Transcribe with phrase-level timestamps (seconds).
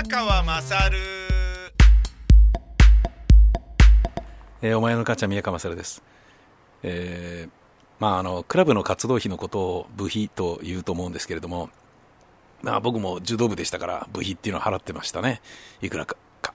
[0.00, 0.98] 宮川まさる
[4.62, 6.04] えーお前の母ちゃん宮川勝です。
[6.84, 7.50] えー
[7.98, 11.68] まああの、クラブの活動費のことを部費と言うと思うんですけれども、
[12.62, 15.40] まあ僕も柔道部でしたから部費っていうのを払ってましたね。
[15.82, 16.16] いくらか。
[16.42, 16.54] か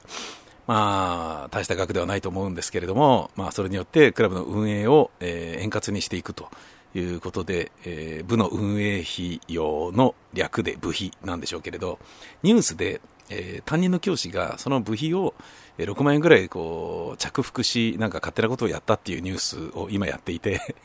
[0.65, 6.47] まあ、大した額ではないと思うんですけれども、まあそれによってクラブの運営を、えー円滑にしていくと
[6.95, 11.99] いうことで、えー部の運営費用の略で部費なんでしょうけれど、
[12.41, 13.01] ニュースで、
[13.33, 15.33] えー担任の教師がその部費を
[15.77, 20.75] 6万円ぐらいこう着服し、なんか勝手なことをやったっていうニュースを今やっていて、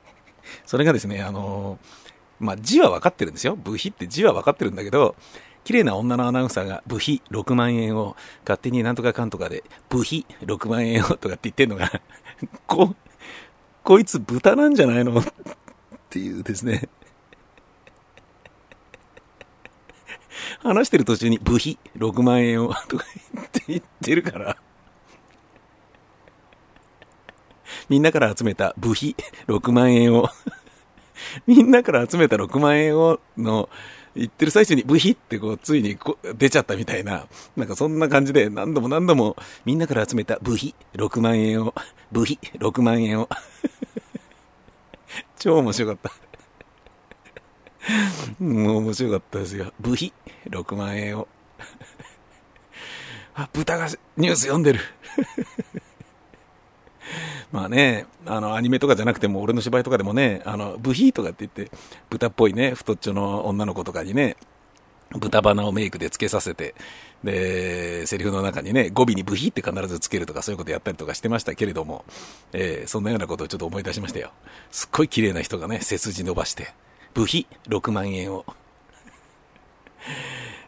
[0.66, 2.06] それがですね、あのー
[2.38, 3.56] まあ、字は分かってるんですよ。
[3.56, 5.16] 部費って字は分かってるんだけど、
[5.64, 12.00] 綺麗な女のアナウンサーが部費6万円を勝手になんとかかんとかで、部費6万円をとかって言ってんのが、
[12.66, 12.94] こ、
[13.82, 15.18] こいつ豚なんじゃないの？
[15.18, 15.24] っ
[16.10, 16.88] ていうですね。
[20.66, 24.56] 話してる途中に部費6万円を とか言って言ってるから、
[27.88, 30.28] みんなから集めた部費6万円を、
[31.46, 33.68] みんなから集めた6万円をの
[34.14, 41.74] 言ってる最中に部費ってこうついにこ出ちゃったみたいな、なんかそんな感じで何度も何度もみんなから集めた部費6万円を、
[42.10, 43.28] 部費6万円を。
[45.38, 46.35] 超面白かった。
[48.40, 49.72] もう面白かったですよ。
[49.80, 50.12] 部費
[50.48, 51.28] 6万円を。
[53.34, 54.80] あ、豚がニュース読んでる。
[57.52, 61.70] まあね、あの、アニメとかじゃなくても、俺の芝居とかでもね、あの、ブヒとかって言って、
[62.10, 64.36] 豚っぽいね、太っちょの女の子とかにね、
[65.10, 66.74] 豚鼻をメイクでつけさせて、
[67.22, 72.04] で、セリフの中にね、語尾にブヒって必ずつけるとかそういうことやったりとかしてましたけれども、
[72.52, 74.32] えーそんなようなことをちょっと思い出しましたよ。
[74.70, 76.74] すっごい綺麗な人がね、背筋伸ばして、
[77.16, 78.44] 部費6万円を。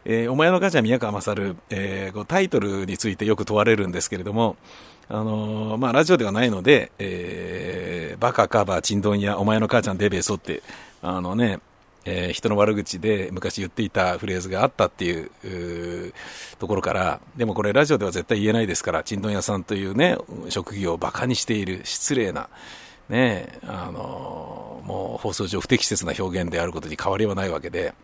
[0.06, 4.56] えーお前の母ちゃん宮川勝、えーこうタイトルについてよく問われるんですけれども、
[5.10, 10.62] あのーまあ、ラジオではないので、えーバカカバー、チンドンやお前の母ちゃんデベソって、
[11.02, 11.60] あのね、
[12.06, 16.14] えー人の悪口で昔言っていたフレーズがあったっていう
[16.58, 20.16] ところから、でもこれラジオでは絶対言えないですから、チンドン屋さんというね、
[20.48, 22.48] 職業をバカにしている失礼な、
[23.08, 27.94] ね、あのもう放送上不適切な表現であることに変わりはないわけで、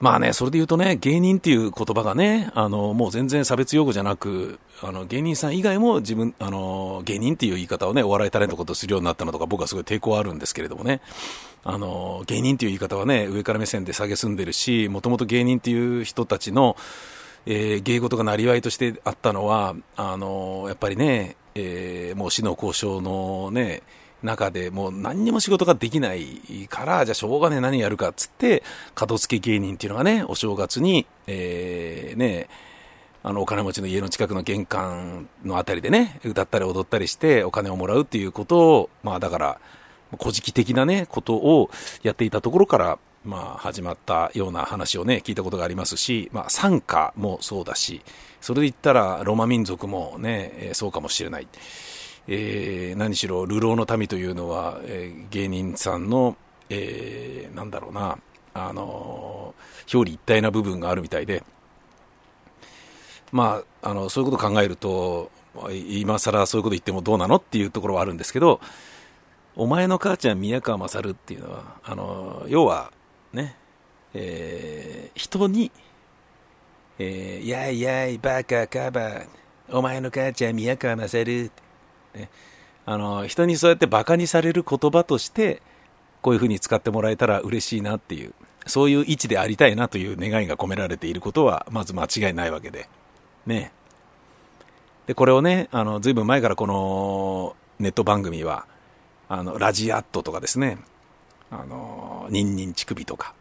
[0.00, 11.00] まあね、それで言うとね、芸人っていう言葉がね、あの、もう全然差別用語じゃなく、あの、芸人さん以外も自分、あの、芸人っていう言い方をね、お笑いタレントことするようになったのとか、僕はすごい抵抗あるんですけれどもね、
[11.62, 16.76] あの、芸人っていう言い方はね、上から目線で下げすんでるし、もともと芸人っていう人たちの、
[17.46, 23.82] えー芸事がなりわいとしてあったのは、あの、やっぱりね、えーもう死の交渉のね、
[24.22, 28.62] 中でもう何にも仕事ができないから、じゃあしょうがねえ何やるかっつって、
[28.98, 32.48] 門付け芸人っていうのがね、お正月に、えーね、
[33.22, 39.60] あの、お金持ちの家の近くの玄関のあたりでね、歌ったり踊ったりしてお金をもらうっていうことを、まあだから、
[40.18, 41.70] 古事記的なね、ことを
[42.02, 48.02] やっていたところから、まあ始まったような話をね、聞いたことがありますし、まあ参加もそうだし、
[48.40, 51.48] それで言ったらロマ民族もね、そうかもしれない。
[52.26, 56.36] えー何しろ、流浪の民というのは、えー芸人さんの、
[56.70, 58.18] えーなんだろうな、
[58.54, 59.54] あの
[59.92, 61.42] 表裏一体な部分があるみたいで、
[63.32, 65.30] まあ、あの、そういうことを考えると、
[65.72, 68.60] 今更そういうこと言ってもどうなのっていうところはあるんですけど、
[69.56, 72.92] お前の母ちゃん宮川勝っていうのは、あの、要は、
[73.34, 73.56] ね、
[74.14, 75.70] えー人に、
[76.98, 79.22] えーやいやい、バカカバ、
[79.68, 81.24] お前の母ちゃん宮川勝
[82.14, 82.30] ね、
[82.86, 85.62] あの、人にそうやってバカにされる言葉として、
[86.22, 88.34] こういうふうに使ってもらえたら嬉しいなっていう、
[88.66, 92.88] そういう位置でありたいなという願いが込められていることは、まず間違いないわけで。
[93.46, 93.72] ね。
[95.06, 98.66] で、これをね、あの、ずいぶん前からこのネット番組は、
[99.28, 100.78] あの、ラジアットとかですね、
[101.50, 103.34] あの、ニンニン乳首とか、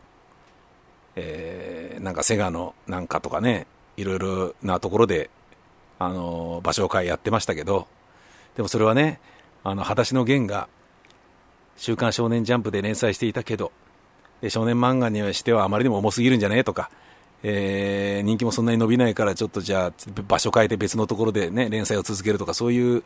[1.16, 3.66] えーなんかセガのなんかとかね、
[3.96, 5.30] いろいろなところで、
[6.00, 7.88] あの、場所を変えやってましたけど、
[8.56, 9.20] でもそれはね、
[9.64, 10.68] あの、裸足の弦が、
[11.78, 13.72] 週刊少年ジャンプで連載していたけど、
[14.50, 16.90] 少年漫画にしてはあまりにも重すぎるんじゃねえとか、
[17.44, 19.94] えー人気もそんなに伸びないからちょっとじゃあ
[20.28, 23.04] 場所変えて別のところでね、連載を続けるとかそういう、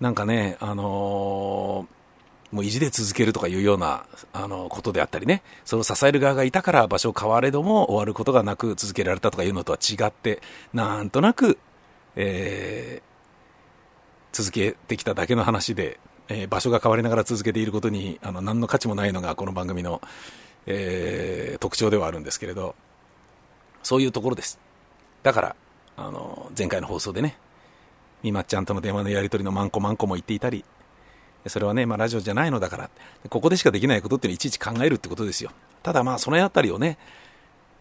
[0.00, 1.97] なんかね、あのー
[2.50, 10.40] もう意地で続けるとかいうような、あの、ことであったりね、その支える側がいたから場所を変われども終わることがなく続けられたとかいうのとは違って、
[10.72, 11.58] なんとなく、
[12.16, 13.08] えー
[14.30, 15.98] 続けてきただけの話で、
[16.28, 20.00] えー場所が変わりながら続けていることに、あの、何の価値もないのがこの番組の、
[20.66, 22.74] えー特徴ではあるんですけれど、
[23.82, 24.58] そういうところです。
[25.22, 25.56] だから、
[25.96, 27.36] あの、前回の放送でね、
[28.22, 30.64] みまっちゃんとの電話のやり取りのまんこまんこも言っていたり、
[31.46, 32.90] それはね、まあ、ラジオじゃないのだから、
[33.30, 35.50] ここでしかできないことっていうのをいちいち考えるってことですよ。
[35.82, 36.98] ただまあ、そのあたりをね、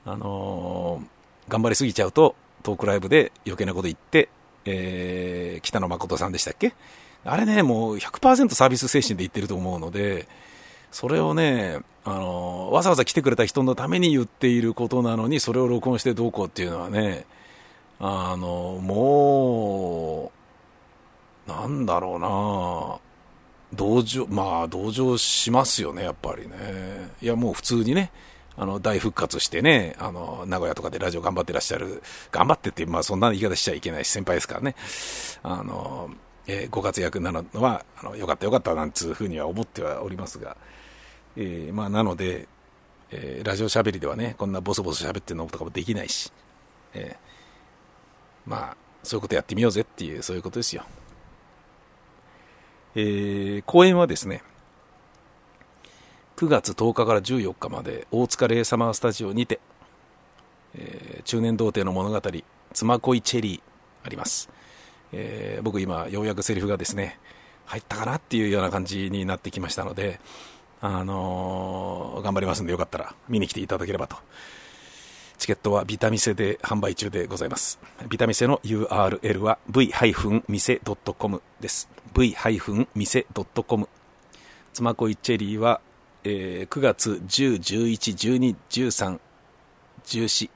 [0.06, 4.30] あのー、頑張りすぎちゃうと、トークライブで余計なこと言って、
[4.66, 6.74] えー、北野誠さんでしたっけ？
[7.26, 10.28] あれね、もう100%サービス精神で言ってると思うので、
[10.92, 17.26] それをね、あのー、わざわざ来てくれた人のために言っていることなのに、それを録音してどうこうっていうのはね、
[18.00, 20.32] あの、も
[21.48, 23.07] う、なんだろうな
[23.74, 27.12] 同情、まあ、同情しますよね、やっぱりね。
[27.22, 28.12] いや、もう普通にね、
[28.56, 34.76] あの、大復活してね、あの、名古屋とかでラジオ頑張ってらっしゃる、頑張ってって、まあ、そんな言い方しちゃいけないし、先輩ですからね。
[35.44, 36.10] あの、
[36.48, 40.58] えー、ご活躍なのは、あの、よかったよかったなんつうふうには思ってはおりますが、
[41.36, 42.48] えー、まあ、なので、
[43.12, 46.32] えー、ラジオしゃべりではね、こんなボソボソ喋ってるのとかもできないし、
[46.94, 50.84] えー、まあ、そういうことやってみようぜっていう、そういうことですよ。
[53.00, 54.42] えー、公演はですね、
[56.36, 59.60] 9月10日から14日まで大塚レイサマースタジオにて、
[60.74, 62.20] えー、中年童貞の物語
[62.74, 63.62] 「妻恋チェリー」
[64.04, 64.50] あります、
[65.12, 67.20] えー、僕今ようやくセリフがですね
[67.68, 70.20] 入ったかなっていうような感じになってきましたので、
[70.82, 74.18] あのー、頑張りますんでよかったら見に来ていただければと
[75.38, 77.80] チケットはビタミセで販売中でございます。
[78.10, 81.90] ビタミセの URL は v-mise.com です。
[82.14, 83.90] V-mise.com
[84.74, 85.82] 妻恋チェリーは
[86.30, 89.20] えー、9月10、11、12、13、
[90.04, 90.50] 14、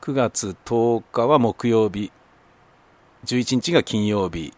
[0.00, 2.12] 9月10日は木曜日、
[3.24, 4.52] 11日が金曜日、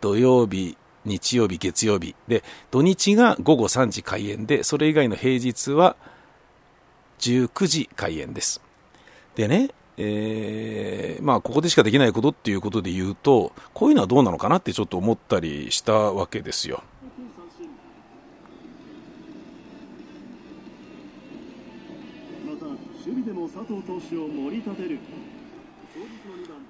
[0.00, 2.14] 土曜日、日曜日、月曜日。
[2.28, 5.96] で、土日が午後3時開演で、それ以外の平日は
[7.22, 8.60] 19時開演です。
[9.36, 16.82] でね、えー、まあ、ここでしかできないことっていうことで言うと、こういうのはどうなのかなってちょっと思ったりしたわけですよ。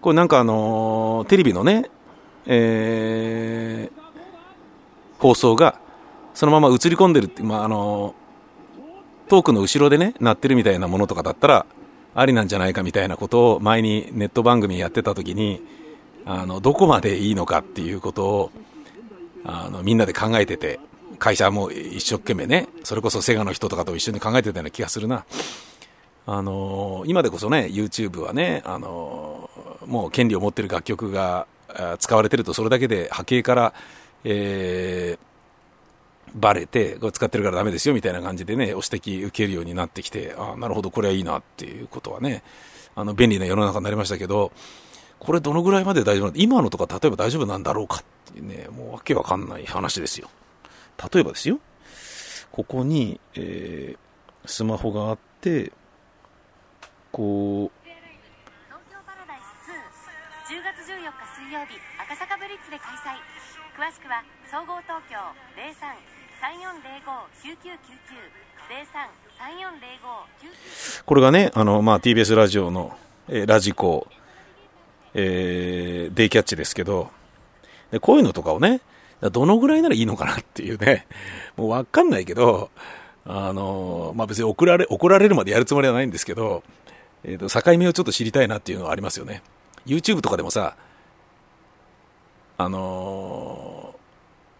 [0.00, 1.88] これなんかあのー、テレビのね、
[2.46, 4.02] えー、
[5.20, 5.78] 放送が
[6.34, 8.21] そのまま映り込んでるって、まあ、あのー、
[9.32, 11.64] トークの後ろでね、鳴ってるみたいなものとかだったら、
[12.14, 15.62] ありなんじゃないかみたいなことを前にネット番組やってた時に、
[16.26, 18.50] あの、どこまでいいのかっていうことを、
[19.46, 20.80] あの、みんなで考えてて、
[21.18, 25.24] 会社も一生懸命ね、それこそセガの人とかと一緒に考えてたような気がするな。
[26.26, 29.48] あの今でこそね、YouTube はね、あの
[29.86, 31.46] もう権利を持ってる楽曲が
[31.98, 33.74] 使われてると、それだけで波形から、
[34.24, 35.31] えー、
[36.34, 42.42] バレて、これ使ってるからダメですよみたいな感じでね、お指摘受けるようになってきて、あなるほど、これはいいなっていうことはね、
[42.94, 44.52] あの便利な世の中になりましたけど、
[45.18, 47.98] これどのぐらいまで大丈夫なの今のとか例えば大丈夫なんだろうか
[48.30, 50.28] っていうね、もうわけわかんない話ですよ。
[51.12, 51.60] 例えばですよ、
[52.50, 55.72] ここに、えー、スマホがあって、
[57.12, 59.68] こう東京パラダイス
[60.48, 63.20] 2 10月14日水曜日赤坂ブリッツで開催
[63.76, 65.20] 詳しくは総合東京
[65.56, 66.21] 03
[71.06, 72.96] これがねあの、まあ、TBS ラジオの、
[73.28, 74.06] えー、ラジコ、
[75.14, 77.10] えー、デイキャッチですけど
[77.90, 78.80] でこういうのとかをね
[79.20, 81.06] どのぐらいならいいのかなっていうね
[81.56, 82.70] もう分かんないけど
[83.24, 86.64] あのまあ、別に怒られ怒られるまでやるつもりはないんですけど
[87.24, 89.42] えーと、境目をちょっと知りたいなっていうのはありますよね。
[89.86, 90.76] YouTube とかでもさ
[92.58, 93.71] あのー、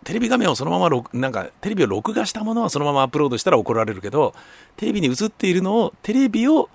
[0.05, 4.35] テレビ画面をそのままなんかテレビを録画したものはそのままアップロードしたら怒られるけど
[4.77, 6.69] テレビに映っているのをテレビを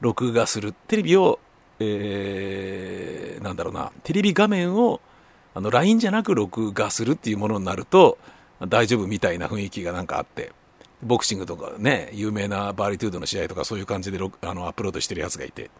[0.00, 0.74] 録画する。
[0.88, 1.38] テレビを、
[1.80, 3.92] えー、なんだろうな。
[4.02, 5.00] テレビ画面を
[5.54, 8.18] あの LINE じゃなく録画するっていうものになると
[8.68, 10.52] 大丈夫みたいな雰囲気がなんかあって。
[11.02, 15.70] ボクシングとかね、有名なバーリトゥードの試合とかそういう感じであのアップロードしてるやつがいて。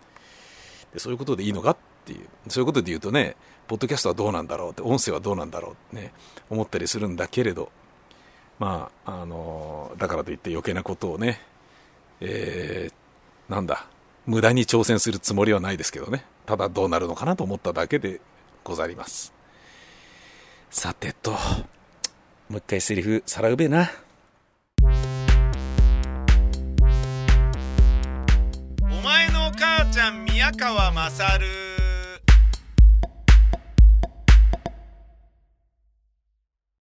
[0.92, 3.36] で、そういうことでいいのかっていう、そういうことで言うとね、
[3.66, 6.12] ポッドキャストはどうなんだろうって、音声はどうなんだろうってね、
[6.48, 7.70] 思ったりするんだけれど、
[8.58, 11.40] まあ、あのだからといって余計なことをね、
[12.20, 13.86] えー、なんだ、
[14.24, 18.20] 無駄に挑戦するつもりはないですけどね、ただどうなるのかなと思っただけで
[18.64, 19.32] ござります。
[20.70, 21.38] さてと、も
[22.50, 23.90] う一回セリフさらうべえな
[28.80, 29.76] お前のお母。
[29.92, 31.65] ちゃん宮川勝